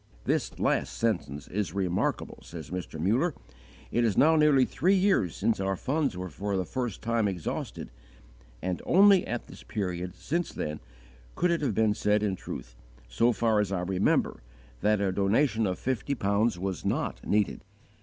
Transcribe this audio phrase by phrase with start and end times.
[0.23, 2.99] "_"This last sentence is remarkable," says Mr.
[2.99, 3.35] Muller.
[3.91, 7.91] "It is now nearly three years since our funds were for the first time exhausted,
[8.63, 10.79] and only at this period, since then,
[11.35, 12.75] could it have been said in truth,
[13.07, 14.41] so far as I remember,
[14.81, 17.61] that a donation of fifty pounds was not needed.